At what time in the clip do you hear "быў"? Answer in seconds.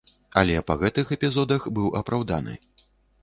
1.77-1.91